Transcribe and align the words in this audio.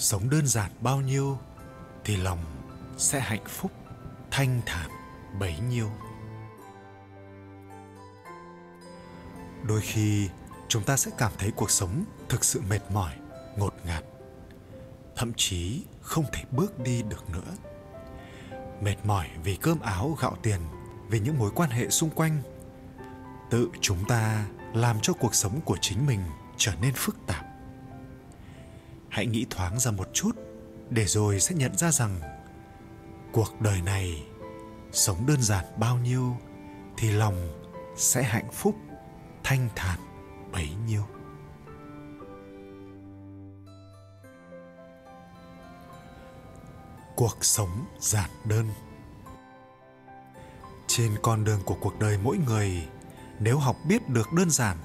sống 0.00 0.30
đơn 0.30 0.46
giản 0.46 0.70
bao 0.80 1.00
nhiêu, 1.00 1.38
thì 2.04 2.16
lòng 2.16 2.38
sẽ 2.96 3.20
hạnh 3.20 3.44
phúc, 3.48 3.70
thanh 4.30 4.60
thản 4.66 4.90
bấy 5.38 5.58
nhiêu. 5.58 5.90
Đôi 9.66 9.80
khi, 9.80 10.28
chúng 10.68 10.82
ta 10.82 10.96
sẽ 10.96 11.10
cảm 11.18 11.32
thấy 11.38 11.50
cuộc 11.50 11.70
sống 11.70 12.04
thực 12.28 12.44
sự 12.44 12.60
mệt 12.68 12.80
mỏi, 12.92 13.14
ngột 13.56 13.74
ngạt, 13.84 14.04
thậm 15.16 15.32
chí 15.36 15.82
không 16.02 16.24
thể 16.32 16.42
bước 16.50 16.78
đi 16.78 17.02
được 17.02 17.30
nữa. 17.30 17.54
Mệt 18.80 18.96
mỏi 19.04 19.28
vì 19.44 19.56
cơm 19.56 19.80
áo 19.80 20.16
gạo 20.20 20.36
tiền, 20.42 20.60
vì 21.08 21.20
những 21.20 21.38
mối 21.38 21.50
quan 21.54 21.70
hệ 21.70 21.90
xung 21.90 22.10
quanh. 22.10 22.42
Tự 23.50 23.68
chúng 23.80 24.04
ta 24.08 24.46
làm 24.74 25.00
cho 25.00 25.12
cuộc 25.12 25.34
sống 25.34 25.60
của 25.64 25.76
chính 25.80 26.06
mình 26.06 26.20
trở 26.56 26.72
nên 26.80 26.92
phức 26.94 27.16
tạp 27.26 27.49
hãy 29.10 29.26
nghĩ 29.26 29.46
thoáng 29.50 29.78
ra 29.78 29.90
một 29.90 30.08
chút, 30.12 30.32
để 30.90 31.04
rồi 31.04 31.40
sẽ 31.40 31.54
nhận 31.54 31.76
ra 31.76 31.90
rằng 31.90 32.20
cuộc 33.32 33.60
đời 33.60 33.82
này 33.82 34.26
sống 34.92 35.26
đơn 35.26 35.42
giản 35.42 35.64
bao 35.76 35.96
nhiêu 35.98 36.36
thì 36.98 37.10
lòng 37.10 37.64
sẽ 37.96 38.22
hạnh 38.22 38.50
phúc, 38.52 38.76
thanh 39.44 39.68
thản 39.76 39.98
bấy 40.52 40.68
nhiêu. 40.86 41.02
Cuộc 47.16 47.44
sống 47.44 47.84
giản 48.00 48.30
đơn. 48.44 48.66
Trên 50.86 51.12
con 51.22 51.44
đường 51.44 51.60
của 51.64 51.76
cuộc 51.80 51.98
đời 51.98 52.18
mỗi 52.22 52.38
người, 52.38 52.88
nếu 53.38 53.58
học 53.58 53.76
biết 53.88 54.08
được 54.08 54.32
đơn 54.32 54.50
giản, 54.50 54.76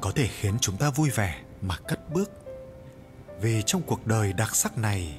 có 0.00 0.12
thể 0.14 0.26
khiến 0.26 0.58
chúng 0.60 0.76
ta 0.76 0.90
vui 0.90 1.10
vẻ 1.10 1.42
mà 1.60 1.76
cất 1.88 2.12
bước 2.12 2.39
vì 3.40 3.62
trong 3.66 3.82
cuộc 3.82 4.06
đời 4.06 4.32
đặc 4.32 4.56
sắc 4.56 4.78
này. 4.78 5.18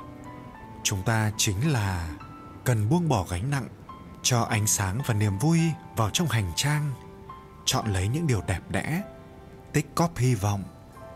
Chúng 0.83 1.03
ta 1.03 1.31
chính 1.37 1.71
là 1.71 2.09
cần 2.63 2.89
buông 2.89 3.09
bỏ 3.09 3.25
gánh 3.29 3.49
nặng, 3.49 3.67
cho 4.21 4.41
ánh 4.41 4.67
sáng 4.67 5.01
và 5.05 5.13
niềm 5.13 5.37
vui 5.37 5.59
vào 5.95 6.09
trong 6.09 6.27
hành 6.27 6.51
trang, 6.55 6.91
chọn 7.65 7.93
lấy 7.93 8.07
những 8.07 8.27
điều 8.27 8.41
đẹp 8.41 8.61
đẽ, 8.69 9.01
tích 9.73 9.95
cóp 9.95 10.17
hy 10.17 10.35
vọng, 10.35 10.63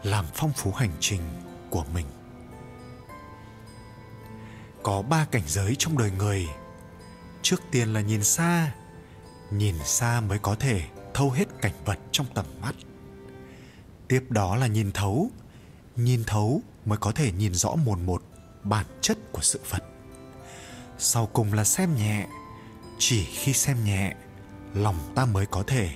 làm 0.03 0.25
phong 0.33 0.51
phú 0.53 0.71
hành 0.71 0.91
trình 0.99 1.21
của 1.69 1.85
mình. 1.93 2.05
Có 4.83 5.01
ba 5.01 5.25
cảnh 5.31 5.43
giới 5.45 5.75
trong 5.79 5.97
đời 5.97 6.11
người. 6.11 6.47
Trước 7.41 7.61
tiên 7.71 7.93
là 7.93 8.01
nhìn 8.01 8.23
xa 8.23 8.71
nhìn 9.51 9.75
xa 9.83 10.21
mới 10.21 10.39
có 10.39 10.55
thể 10.55 10.83
thâu 11.13 11.31
hết 11.31 11.45
cảnh 11.61 11.73
vật 11.85 11.99
trong 12.11 12.25
tầm 12.33 12.45
mắt. 12.61 12.75
Tiếp 14.07 14.23
đó 14.29 14.55
là 14.55 14.67
nhìn 14.67 14.91
thấu 14.91 15.31
nhìn 15.95 16.23
thấu 16.27 16.61
mới 16.85 16.97
có 16.97 17.11
thể 17.11 17.31
nhìn 17.31 17.53
rõ 17.53 17.75
mồn 17.85 18.05
một 18.05 18.23
bản 18.63 18.85
chất 19.01 19.17
của 19.31 19.41
sự 19.41 19.59
vật. 19.69 19.83
Sau 20.97 21.25
cùng 21.33 21.53
là 21.53 21.63
xem 21.63 21.95
nhẹ, 21.95 22.27
chỉ 22.97 23.23
khi 23.23 23.53
xem 23.53 23.83
nhẹ, 23.83 24.15
lòng 24.73 24.95
ta 25.15 25.25
mới 25.25 25.45
có 25.45 25.63
thể 25.67 25.89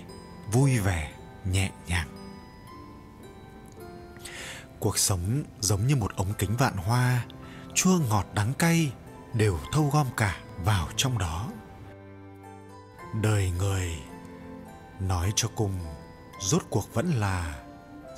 vui 0.51 0.79
vẻ, 0.79 1.11
nhẹ 1.51 1.71
nhàng. 1.87 2.07
Cuộc 4.79 4.97
sống 4.97 5.43
giống 5.59 5.87
như 5.87 5.95
một 5.95 6.15
ống 6.15 6.33
kính 6.37 6.57
vạn 6.57 6.77
hoa, 6.77 7.25
chua 7.73 7.99
ngọt 8.09 8.25
đắng 8.33 8.53
cay 8.53 8.91
đều 9.33 9.59
thâu 9.71 9.89
gom 9.93 10.07
cả 10.17 10.37
vào 10.65 10.87
trong 10.95 11.17
đó. 11.17 11.51
Đời 13.21 13.51
người 13.57 13.95
nói 14.99 15.33
cho 15.35 15.47
cùng, 15.55 15.79
rốt 16.41 16.61
cuộc 16.69 16.93
vẫn 16.93 17.11
là 17.11 17.63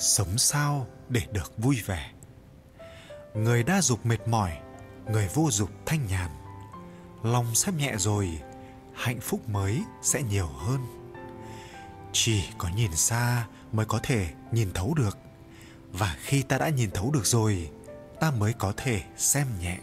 sống 0.02 0.38
sao 0.38 0.88
để 1.10 1.22
được 1.32 1.58
vui 1.58 1.82
vẻ. 1.86 2.12
Người 3.34 3.64
đa 3.64 3.82
dục 3.82 4.06
mệt 4.06 4.28
mỏi, 4.28 4.52
người 5.12 5.30
vô 5.34 5.52
dục 5.52 5.70
thanh 5.86 6.08
nhàn. 6.08 6.32
Lòng 7.24 7.56
sắp 7.56 7.76
nhẹ 7.76 7.94
rồi, 7.98 8.40
hạnh 8.94 9.20
phúc 9.22 9.50
mới 9.50 9.84
sẽ 10.02 10.24
nhiều 10.24 10.48
hơn. 10.48 10.80
Chỉ 12.12 12.44
có 12.58 12.70
nhìn 12.76 12.96
xa 12.96 13.48
mới 13.72 13.86
có 13.86 14.00
thể 14.04 14.28
nhìn 14.52 14.72
thấu 14.74 14.94
được. 14.94 15.18
Và 15.92 16.16
khi 16.20 16.42
ta 16.42 16.58
đã 16.58 16.70
nhìn 16.70 16.92
thấu 16.92 17.12
được 17.12 17.26
rồi, 17.26 17.70
ta 18.20 18.32
mới 18.32 18.54
có 18.54 18.74
thể 18.78 19.02
xem 19.18 19.48
nhẹ. 19.60 19.78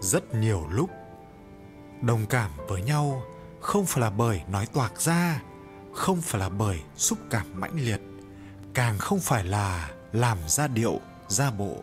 Rất 0.00 0.34
nhiều 0.34 0.66
lúc, 0.70 0.90
đồng 2.00 2.26
cảm 2.26 2.50
với 2.68 2.82
nhau 2.82 3.22
không 3.60 3.86
phải 3.86 4.00
là 4.00 4.10
bởi 4.10 4.42
nói 4.48 4.66
toạc 4.66 5.00
ra, 5.00 5.42
không 5.92 6.20
phải 6.20 6.40
là 6.40 6.48
bởi 6.48 6.80
xúc 6.96 7.18
cảm 7.30 7.60
mãnh 7.60 7.80
liệt 7.80 8.00
càng 8.74 8.98
không 8.98 9.20
phải 9.20 9.44
là 9.44 9.90
làm 10.12 10.38
ra 10.46 10.66
điệu, 10.68 11.00
ra 11.28 11.50
bộ, 11.50 11.82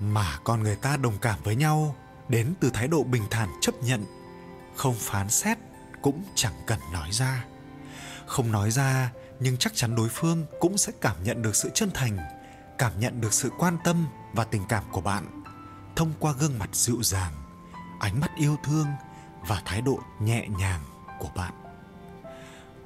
mà 0.00 0.38
con 0.44 0.62
người 0.62 0.76
ta 0.76 0.96
đồng 0.96 1.18
cảm 1.18 1.38
với 1.42 1.56
nhau 1.56 1.96
đến 2.28 2.54
từ 2.60 2.70
thái 2.74 2.88
độ 2.88 3.02
bình 3.02 3.22
thản 3.30 3.48
chấp 3.60 3.74
nhận, 3.82 4.04
không 4.76 4.94
phán 4.98 5.30
xét 5.30 5.58
cũng 6.02 6.24
chẳng 6.34 6.54
cần 6.66 6.78
nói 6.92 7.08
ra. 7.12 7.44
Không 8.26 8.52
nói 8.52 8.70
ra, 8.70 9.12
nhưng 9.40 9.56
chắc 9.56 9.74
chắn 9.74 9.96
đối 9.96 10.08
phương 10.08 10.46
cũng 10.60 10.78
sẽ 10.78 10.92
cảm 11.00 11.16
nhận 11.24 11.42
được 11.42 11.56
sự 11.56 11.70
chân 11.74 11.90
thành, 11.94 12.18
cảm 12.78 13.00
nhận 13.00 13.20
được 13.20 13.32
sự 13.32 13.50
quan 13.58 13.78
tâm 13.84 14.06
và 14.32 14.44
tình 14.44 14.62
cảm 14.68 14.84
của 14.92 15.00
bạn 15.00 15.42
thông 15.96 16.12
qua 16.20 16.32
gương 16.32 16.58
mặt 16.58 16.68
dịu 16.72 17.02
dàng, 17.02 17.32
ánh 18.00 18.20
mắt 18.20 18.30
yêu 18.36 18.56
thương 18.64 18.86
và 19.46 19.62
thái 19.64 19.80
độ 19.80 19.98
nhẹ 20.20 20.48
nhàng 20.48 20.80
của 21.18 21.30
bạn. 21.36 21.52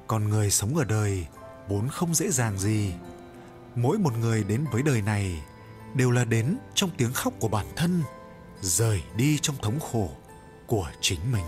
Con 0.07 0.29
người 0.29 0.51
sống 0.51 0.75
ở 0.77 0.83
đời 0.83 1.27
vốn 1.67 1.89
không 1.89 2.15
dễ 2.15 2.31
dàng 2.31 2.57
gì. 2.57 2.93
Mỗi 3.75 3.97
một 3.97 4.17
người 4.17 4.43
đến 4.43 4.65
với 4.71 4.83
đời 4.83 5.01
này 5.01 5.41
đều 5.95 6.11
là 6.11 6.25
đến 6.25 6.57
trong 6.73 6.89
tiếng 6.97 7.13
khóc 7.13 7.33
của 7.39 7.47
bản 7.47 7.65
thân, 7.75 8.01
rời 8.61 9.03
đi 9.15 9.37
trong 9.41 9.55
thống 9.61 9.79
khổ 9.79 10.09
của 10.67 10.91
chính 11.01 11.31
mình. 11.31 11.45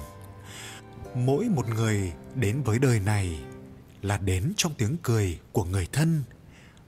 Mỗi 1.16 1.46
một 1.46 1.68
người 1.68 2.14
đến 2.36 2.62
với 2.62 2.80
đời 2.80 3.00
này 3.00 3.40
là 4.02 4.18
đến 4.18 4.54
trong 4.58 4.74
tiếng 4.78 4.98
cười 5.04 5.40
của 5.52 5.64
người 5.64 5.88
thân 5.92 6.24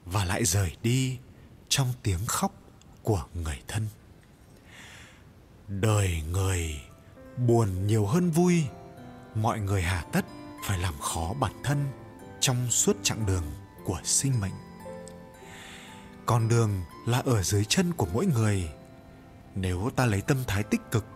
và 0.04 0.24
lại 0.24 0.44
rời 0.44 0.76
đi 0.82 1.18
trong 1.68 1.92
tiếng 2.02 2.26
khóc 2.26 2.52
của 3.02 3.24
người 3.34 3.62
thân. 3.68 3.86
Đời 5.68 6.22
người 6.30 6.80
buồn 7.36 7.86
nhiều 7.86 8.06
hơn 8.06 8.30
vui, 8.30 8.64
mọi 9.34 9.60
người 9.60 9.82
hà 9.82 10.02
tất 10.12 10.24
phải 10.66 10.78
làm 10.78 10.94
khó 11.00 11.34
bản 11.40 11.52
thân 11.64 12.01
trong 12.42 12.70
suốt 12.70 12.96
chặng 13.02 13.26
đường 13.26 13.44
của 13.84 14.00
sinh 14.04 14.40
mệnh. 14.40 14.52
Con 16.26 16.48
đường 16.48 16.82
là 17.06 17.18
ở 17.18 17.42
dưới 17.42 17.64
chân 17.64 17.92
của 17.92 18.06
mỗi 18.12 18.26
người. 18.26 18.70
Nếu 19.54 19.90
ta 19.96 20.06
lấy 20.06 20.20
tâm 20.20 20.38
thái 20.46 20.62
tích 20.62 20.80
cực, 20.90 21.06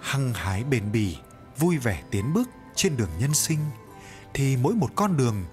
hăng 0.00 0.34
hái 0.34 0.64
bền 0.64 0.92
bỉ, 0.92 1.16
vui 1.58 1.78
vẻ 1.78 2.02
tiến 2.10 2.32
bước 2.32 2.48
trên 2.74 2.96
đường 2.96 3.10
nhân 3.18 3.34
sinh, 3.34 3.58
thì 4.34 4.56
mỗi 4.56 4.74
một 4.74 4.90
con 4.94 5.16
đường 5.16 5.44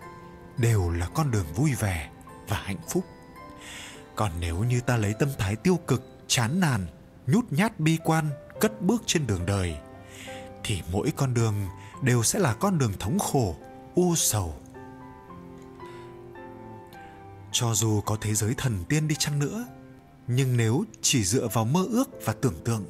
đều 0.57 0.89
là 0.89 1.07
con 1.13 1.31
đường 1.31 1.45
vui 1.55 1.73
vẻ 1.73 2.09
và 2.47 2.57
hạnh 2.57 2.81
phúc. 2.89 3.05
Còn 4.15 4.31
nếu 4.39 4.63
như 4.63 4.81
ta 4.81 4.97
lấy 4.97 5.13
tâm 5.19 5.29
thái 5.37 5.55
tiêu 5.55 5.79
cực, 5.87 6.23
chán 6.27 6.59
nản, 6.59 6.87
nhút 7.27 7.45
nhát 7.49 7.79
bi 7.79 7.97
quan, 8.03 8.29
cất 8.59 8.81
bước 8.81 9.03
trên 9.05 9.27
đường 9.27 9.45
đời, 9.45 9.77
thì 10.63 10.81
mỗi 10.91 11.11
con 11.15 11.33
đường 11.33 11.53
đều 12.01 12.23
sẽ 12.23 12.39
là 12.39 12.53
con 12.53 12.77
đường 12.77 12.93
thống 12.99 13.19
khổ, 13.19 13.55
u 13.95 14.15
sầu 14.15 14.55
cho 17.51 17.73
dù 17.73 18.01
có 18.01 18.17
thế 18.21 18.33
giới 18.33 18.53
thần 18.57 18.83
tiên 18.89 19.07
đi 19.07 19.15
chăng 19.15 19.39
nữa, 19.39 19.65
nhưng 20.27 20.57
nếu 20.57 20.83
chỉ 21.01 21.23
dựa 21.23 21.47
vào 21.53 21.65
mơ 21.65 21.85
ước 21.89 22.09
và 22.25 22.33
tưởng 22.41 22.63
tượng, 22.65 22.85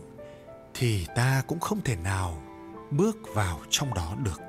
thì 0.74 1.06
ta 1.16 1.44
cũng 1.48 1.60
không 1.60 1.82
thể 1.82 1.96
nào 1.96 2.44
bước 2.92 3.18
vào 3.34 3.62
trong 3.70 3.94
đó 3.94 4.16
được. 4.24 4.42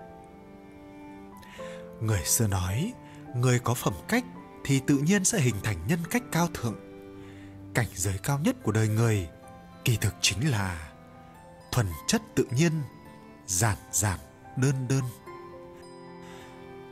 Người 2.00 2.24
xưa 2.24 2.46
nói, 2.46 2.92
người 3.34 3.58
có 3.58 3.74
phẩm 3.74 3.94
cách 4.08 4.24
thì 4.64 4.80
tự 4.86 4.98
nhiên 4.98 5.24
sẽ 5.24 5.40
hình 5.40 5.56
thành 5.62 5.76
nhân 5.88 5.98
cách 6.10 6.22
cao 6.32 6.48
thượng. 6.54 6.76
Cảnh 7.74 7.88
giới 7.94 8.18
cao 8.22 8.38
nhất 8.38 8.56
của 8.62 8.72
đời 8.72 8.88
người 8.88 9.28
kỳ 9.84 9.96
thực 9.96 10.14
chính 10.20 10.50
là 10.50 10.92
thuần 11.72 11.86
chất 12.06 12.22
tự 12.34 12.46
nhiên, 12.56 12.72
giản 13.46 13.76
giản, 13.92 14.18
đơn 14.56 14.88
đơn. 14.88 15.02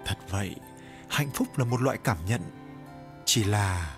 Thật 0.05 0.16
vậy, 0.31 0.56
hạnh 1.08 1.31
phúc 1.34 1.58
là 1.58 1.64
một 1.64 1.81
loại 1.81 1.99
cảm 2.05 2.16
nhận 2.28 2.40
chỉ 3.32 3.44
là 3.44 3.96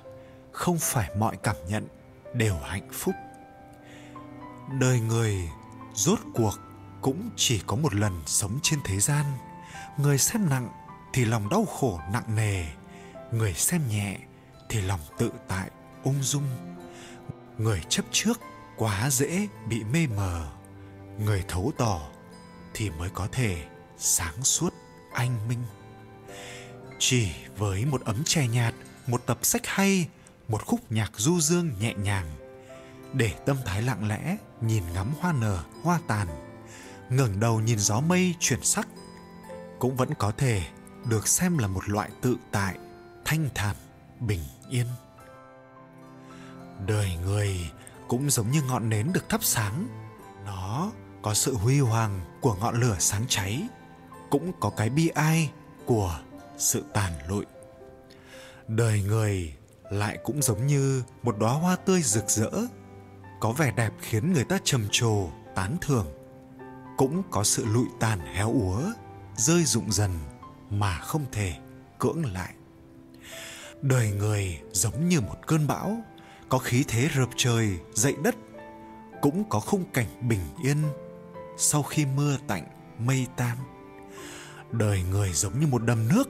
không 0.53 0.79
phải 0.79 1.11
mọi 1.19 1.37
cảm 1.37 1.57
nhận 1.69 1.89
đều 2.35 2.57
hạnh 2.57 2.89
phúc. 2.93 3.15
Đời 4.81 5.01
người 5.01 5.49
rốt 5.95 6.19
cuộc 6.35 6.59
cũng 7.01 7.31
chỉ 7.37 7.63
có 7.67 7.77
một 7.77 7.95
lần 7.95 8.23
sống 8.27 8.59
trên 8.63 8.79
thế 8.85 9.01
gian. 9.01 9.25
Người 9.97 10.19
xem 10.19 10.51
nặng 10.51 10.69
thì 11.13 11.25
lòng 11.25 11.49
đau 11.49 11.65
khổ 11.65 12.01
nặng 12.13 12.37
nề, 12.37 12.65
người 13.33 13.55
xem 13.55 13.89
nhẹ 13.89 14.19
thì 14.69 14.81
lòng 14.81 15.01
tự 15.19 15.33
tại, 15.49 15.71
ung 16.05 16.23
dung. 16.23 16.47
Người 17.59 17.83
chấp 17.89 18.05
trước 18.11 18.41
quá 18.77 19.11
dễ 19.11 19.49
bị 19.69 19.85
mê 19.85 20.07
mờ, 20.17 20.53
người 21.19 21.45
thấu 21.49 21.73
tỏ 21.79 22.01
thì 22.75 22.91
mới 22.91 23.11
có 23.11 23.29
thể 23.33 23.65
sáng 23.99 24.45
suốt, 24.45 24.75
anh 25.13 25.49
minh. 25.49 25.63
Chỉ 26.99 27.33
với 27.59 27.85
một 27.85 28.01
ấm 28.05 28.25
chè 28.25 28.49
nhạt 28.49 28.75
một 29.07 29.23
tập 29.27 29.39
sách 29.43 29.63
hay, 29.67 30.09
một 30.49 30.67
khúc 30.67 30.93
nhạc 30.93 31.13
du 31.17 31.41
dương 31.41 31.71
nhẹ 31.81 31.95
nhàng, 31.95 32.27
để 33.13 33.35
tâm 33.47 33.57
thái 33.65 33.83
lặng 33.83 34.09
lẽ 34.09 34.37
nhìn 34.61 34.83
ngắm 34.95 35.13
hoa 35.21 35.33
nở, 35.33 35.65
hoa 35.83 36.01
tàn, 36.07 36.29
ngẩng 37.11 37.41
đầu 37.41 37.61
nhìn 37.61 37.79
gió 37.79 38.01
mây 38.01 38.35
chuyển 38.41 38.63
sắc, 38.63 38.89
cũng 39.79 39.97
vẫn 39.97 40.15
có 40.19 40.33
thể 40.37 40.63
được 41.05 41.29
xem 41.29 41.59
là 41.59 41.69
một 41.69 41.89
loại 41.89 42.11
tự 42.21 42.37
tại, 42.53 42.77
thanh 43.25 43.49
thản, 43.55 43.77
bình 44.21 44.43
yên. 44.71 44.87
Đời 46.87 47.17
người 47.25 47.71
cũng 48.09 48.31
giống 48.31 48.51
như 48.51 48.63
ngọn 48.63 48.89
nến 48.89 49.13
được 49.13 49.29
thắp 49.29 49.45
sáng, 49.45 49.89
nó 50.47 50.93
có 51.23 51.35
sự 51.35 51.55
huy 51.55 51.81
hoàng 51.81 52.21
của 52.41 52.55
ngọn 52.55 52.81
lửa 52.81 52.97
sáng 52.99 53.25
cháy, 53.29 53.63
cũng 54.31 54.53
có 54.61 54.71
cái 54.71 54.91
bi 54.91 55.09
ai 55.09 55.51
của 55.87 56.21
sự 56.59 56.85
tàn 56.95 57.13
lụi 57.29 57.45
đời 58.69 59.03
người 59.03 59.55
lại 59.91 60.19
cũng 60.25 60.43
giống 60.43 60.67
như 60.67 61.03
một 61.23 61.39
đóa 61.39 61.53
hoa 61.53 61.77
tươi 61.77 62.03
rực 62.03 62.31
rỡ, 62.31 62.51
có 63.41 63.53
vẻ 63.53 63.73
đẹp 63.77 63.93
khiến 64.01 64.33
người 64.33 64.45
ta 64.45 64.59
trầm 64.65 64.87
trồ, 64.91 65.29
tán 65.55 65.77
thưởng. 65.81 66.07
Cũng 66.97 67.23
có 67.31 67.45
sự 67.45 67.65
lụi 67.65 67.87
tàn 68.01 68.21
héo 68.21 68.53
úa, 68.53 68.83
rơi 69.37 69.65
rụng 69.65 69.93
dần 69.93 70.11
mà 70.71 70.99
không 70.99 71.25
thể 71.33 71.55
cưỡng 71.99 72.33
lại. 72.33 72.55
Đời 73.83 74.11
người 74.11 74.61
giống 74.73 75.09
như 75.09 75.21
một 75.21 75.37
cơn 75.47 75.67
bão, 75.67 75.97
có 76.49 76.59
khí 76.59 76.85
thế 76.89 77.09
rợp 77.15 77.29
trời, 77.37 77.79
dậy 77.95 78.15
đất, 78.25 78.35
cũng 79.21 79.45
có 79.49 79.61
khung 79.61 79.85
cảnh 79.93 80.29
bình 80.29 80.41
yên 80.65 80.79
sau 81.57 81.83
khi 81.83 82.07
mưa 82.07 82.37
tạnh, 82.47 82.65
mây 82.99 83.27
tan. 83.37 83.57
Đời 84.71 85.03
người 85.11 85.33
giống 85.33 85.61
như 85.61 85.67
một 85.67 85.83
đầm 85.85 86.09
nước, 86.09 86.29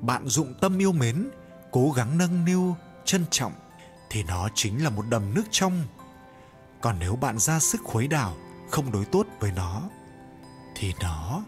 bạn 0.00 0.26
dụng 0.26 0.54
tâm 0.60 0.78
yêu 0.78 0.92
mến 0.92 1.30
cố 1.74 1.90
gắng 1.90 2.18
nâng 2.18 2.44
niu, 2.44 2.76
trân 3.04 3.24
trọng, 3.30 3.52
thì 4.10 4.22
nó 4.22 4.48
chính 4.54 4.84
là 4.84 4.90
một 4.90 5.04
đầm 5.08 5.34
nước 5.34 5.42
trong. 5.50 5.82
Còn 6.80 6.96
nếu 6.98 7.16
bạn 7.16 7.38
ra 7.38 7.58
sức 7.60 7.80
khuấy 7.84 8.08
đảo, 8.08 8.36
không 8.70 8.92
đối 8.92 9.04
tốt 9.04 9.26
với 9.40 9.52
nó, 9.52 9.82
thì 10.74 10.94
nó 11.02 11.42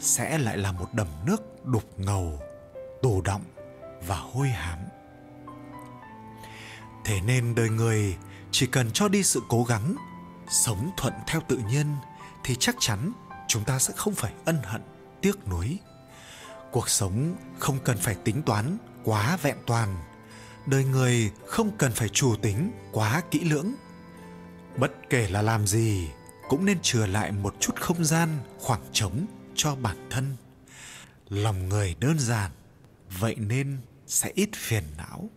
sẽ 0.00 0.38
lại 0.38 0.58
là 0.58 0.72
một 0.72 0.94
đầm 0.94 1.06
nước 1.26 1.64
đục 1.64 1.84
ngầu, 1.96 2.40
tù 3.02 3.20
động 3.20 3.42
và 4.06 4.16
hôi 4.16 4.48
hám. 4.48 4.78
Thế 7.04 7.20
nên 7.20 7.54
đời 7.54 7.68
người, 7.68 8.16
chỉ 8.50 8.66
cần 8.66 8.90
cho 8.92 9.08
đi 9.08 9.22
sự 9.22 9.42
cố 9.48 9.64
gắng, 9.64 9.94
sống 10.48 10.90
thuận 10.96 11.14
theo 11.26 11.40
tự 11.48 11.56
nhiên, 11.56 11.86
thì 12.44 12.56
chắc 12.60 12.76
chắn 12.80 13.12
chúng 13.48 13.64
ta 13.64 13.78
sẽ 13.78 13.94
không 13.96 14.14
phải 14.14 14.32
ân 14.44 14.58
hận, 14.64 14.82
tiếc 15.20 15.48
nuối. 15.48 15.78
Cuộc 16.70 16.88
sống 16.88 17.36
không 17.58 17.78
cần 17.84 17.98
phải 17.98 18.14
tính 18.14 18.42
toán 18.42 18.78
quá 19.04 19.38
vẹn 19.42 19.56
toàn. 19.66 19.96
Đời 20.66 20.84
người 20.84 21.30
không 21.46 21.70
cần 21.78 21.92
phải 21.92 22.08
chủ 22.08 22.36
tính, 22.42 22.70
quá 22.92 23.22
kỹ 23.30 23.40
lưỡng. 23.40 23.74
Bất 24.76 24.92
kể 25.10 25.28
là 25.28 25.42
làm 25.42 25.66
gì, 25.66 26.08
cũng 26.48 26.64
nên 26.64 26.78
chừa 26.82 27.06
lại 27.06 27.32
một 27.32 27.54
chút 27.60 27.80
không 27.80 28.04
gian, 28.04 28.28
khoảng 28.58 28.80
trống 28.92 29.26
cho 29.54 29.74
bản 29.74 30.08
thân. 30.10 30.36
Lòng 31.28 31.68
người 31.68 31.94
đơn 32.00 32.18
giản, 32.18 32.50
vậy 33.20 33.34
nên 33.38 33.78
sẽ 34.06 34.32
ít 34.34 34.48
phiền 34.54 34.84
não. 34.96 35.30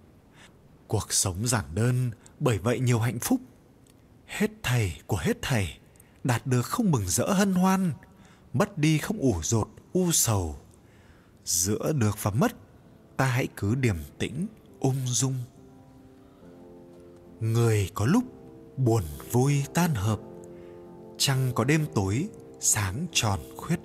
Cuộc 0.88 1.13
sống 1.13 1.48
giản 1.48 1.65
đơn, 1.74 2.12
bởi 2.39 2.57
vậy 2.57 2.80
nhiều 2.80 3.00
hạnh 3.00 3.19
phúc. 3.19 3.42
Hết 4.25 4.51
thầy 4.63 4.94
của 5.07 5.18
hết 5.18 5.38
thầy, 5.42 5.77
đạt 6.24 6.48
được 6.48 6.62
không 6.65 6.92
mừng 6.92 7.07
rỡ 7.07 7.33
hân 7.33 7.54
hoan, 7.54 7.94
mất 8.54 8.77
đi 8.77 8.98
không 8.98 9.18
ủ 9.18 9.39
rột, 9.44 9.68
u 9.94 10.12
sầu. 10.12 10.60
Giữa 11.45 11.92
được 11.95 12.24
và 12.24 12.31
mất 12.31 12.56
ta 13.24 13.30
hãy 13.30 13.48
cứ 13.58 13.75
điềm 13.75 13.96
tĩnh, 14.20 14.48
ung 14.80 14.96
dung. 15.06 15.36
Người 17.40 17.90
có 17.94 18.06
lúc 18.06 18.24
buồn 18.78 19.04
vui 19.31 19.64
tan 19.74 19.96
hợp 19.96 20.20
chẳng 21.18 21.52
có 21.56 21.64
đêm 21.64 21.86
tối 21.96 22.28
sáng 22.60 23.06
tròn 23.12 23.40
khuyết. 23.58 23.80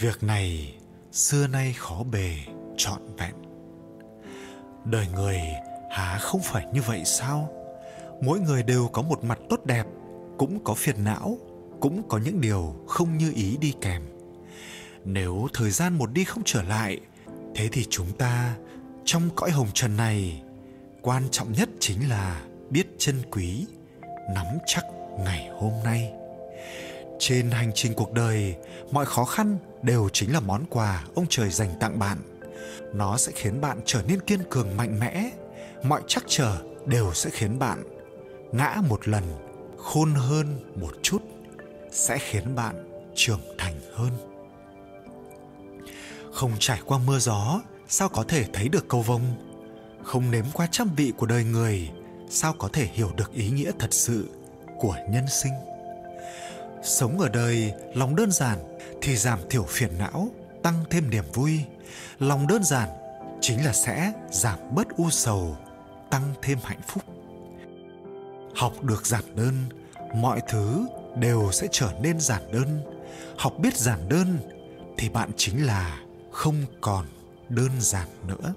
Việc 0.00 0.22
này 0.22 0.76
xưa 1.12 1.46
nay 1.46 1.74
khó 1.78 2.02
bề 2.12 2.36
trọn 2.76 3.00
vẹn. 3.18 3.34
Đời 4.84 5.06
người, 5.14 5.40
há 5.90 6.18
không 6.18 6.40
phải 6.44 6.66
như 6.72 6.82
vậy 6.82 7.02
sao? 7.04 7.50
Mỗi 8.22 8.40
người 8.40 8.62
đều 8.62 8.88
có 8.92 9.02
một 9.02 9.24
mặt 9.24 9.38
tốt 9.48 9.64
đẹp, 9.64 9.86
cũng 10.38 10.64
có 10.64 10.74
phiền 10.74 11.04
não, 11.04 11.38
cũng 11.80 12.08
có 12.08 12.18
những 12.18 12.40
điều 12.40 12.74
không 12.86 13.18
như 13.18 13.32
ý 13.34 13.56
đi 13.56 13.74
kèm. 13.80 14.02
Nếu 15.04 15.48
thời 15.52 15.70
gian 15.70 15.98
một 15.98 16.12
đi 16.12 16.24
không 16.24 16.42
trở 16.44 16.62
lại 16.62 17.00
thế 17.58 17.68
thì 17.72 17.86
chúng 17.90 18.12
ta, 18.12 18.54
trong 19.04 19.30
cõi 19.36 19.50
hồng 19.50 19.68
trần 19.74 19.96
này, 19.96 20.42
quan 21.02 21.22
trọng 21.30 21.52
nhất 21.52 21.68
chính 21.80 22.08
là 22.08 22.42
biết 22.70 22.86
chân 22.98 23.22
quý, 23.30 23.66
nắm 24.34 24.46
chắc 24.66 24.84
ngày 25.18 25.48
hôm 25.52 25.72
nay. 25.84 26.12
Trên 27.18 27.50
hành 27.50 27.70
trình 27.74 27.94
cuộc 27.94 28.12
đời, 28.12 28.54
mọi 28.90 29.06
khó 29.06 29.24
khăn 29.24 29.58
đều 29.82 30.08
chính 30.12 30.32
là 30.32 30.40
món 30.40 30.64
quà 30.70 31.04
ông 31.14 31.26
trời 31.28 31.50
dành 31.50 31.70
tặng 31.80 31.98
bạn. 31.98 32.18
Nó 32.94 33.16
sẽ 33.16 33.32
khiến 33.34 33.60
bạn 33.60 33.80
trở 33.84 34.02
nên 34.08 34.20
kiên 34.20 34.40
cường 34.50 34.76
mạnh 34.76 35.00
mẽ, 35.00 35.30
mọi 35.82 36.02
trắc 36.06 36.24
trở 36.26 36.56
đều 36.86 37.12
sẽ 37.14 37.30
khiến 37.30 37.58
bạn 37.58 37.82
ngã 38.52 38.76
một 38.88 39.08
lần, 39.08 39.24
khôn 39.78 40.14
hơn 40.14 40.60
một 40.80 40.92
chút, 41.02 41.22
sẽ 41.90 42.18
khiến 42.18 42.54
bạn 42.54 42.74
trưởng 43.14 43.40
thành 43.58 43.74
hơn 43.94 44.27
không 46.32 46.52
trải 46.58 46.80
qua 46.84 46.98
mưa 46.98 47.18
gió, 47.18 47.60
sao 47.88 48.08
có 48.08 48.24
thể 48.28 48.44
thấy 48.52 48.68
được 48.68 48.88
câu 48.88 49.02
vông? 49.02 49.22
Không 50.02 50.30
nếm 50.30 50.44
qua 50.52 50.66
trăm 50.70 50.88
vị 50.96 51.12
của 51.16 51.26
đời 51.26 51.44
người, 51.44 51.90
sao 52.30 52.54
có 52.58 52.68
thể 52.72 52.86
hiểu 52.92 53.10
được 53.16 53.32
ý 53.32 53.50
nghĩa 53.50 53.70
thật 53.78 53.94
sự 53.94 54.28
của 54.78 54.96
nhân 55.10 55.24
sinh? 55.28 55.52
Sống 56.82 57.20
ở 57.20 57.28
đời 57.28 57.72
lòng 57.94 58.16
đơn 58.16 58.32
giản 58.32 58.58
thì 59.02 59.16
giảm 59.16 59.38
thiểu 59.50 59.64
phiền 59.68 59.90
não, 59.98 60.28
tăng 60.62 60.84
thêm 60.90 61.10
niềm 61.10 61.24
vui. 61.34 61.60
Lòng 62.18 62.46
đơn 62.46 62.64
giản 62.64 62.88
chính 63.40 63.64
là 63.64 63.72
sẽ 63.72 64.12
giảm 64.30 64.58
bớt 64.74 64.96
u 64.96 65.10
sầu, 65.10 65.56
tăng 66.10 66.34
thêm 66.42 66.58
hạnh 66.62 66.80
phúc. 66.86 67.02
Học 68.54 68.82
được 68.82 69.06
giản 69.06 69.24
đơn, 69.34 69.54
mọi 70.14 70.40
thứ 70.48 70.86
đều 71.16 71.52
sẽ 71.52 71.66
trở 71.72 71.92
nên 72.00 72.20
giản 72.20 72.42
đơn. 72.52 72.80
Học 73.38 73.52
biết 73.58 73.76
giản 73.76 74.08
đơn 74.08 74.38
thì 74.98 75.08
bạn 75.08 75.30
chính 75.36 75.66
là 75.66 75.98
không 76.38 76.64
còn 76.80 77.04
đơn 77.48 77.70
giản 77.80 78.08
nữa. 78.28 78.54